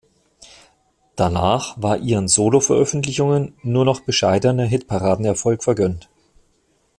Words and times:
Danach 1.15 1.79
war 1.79 1.97
ihren 1.99 2.27
Soloveröffentlichungen 2.27 3.53
nur 3.61 3.85
noch 3.85 3.99
bescheidener 3.99 4.65
Hitparadenerfolg 4.65 5.63
vergönnt. 5.63 6.09